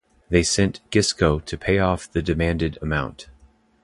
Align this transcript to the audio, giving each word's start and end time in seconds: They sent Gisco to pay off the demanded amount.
They 0.29 0.41
sent 0.41 0.81
Gisco 0.89 1.37
to 1.45 1.57
pay 1.59 1.77
off 1.77 2.11
the 2.11 2.23
demanded 2.23 2.79
amount. 2.81 3.29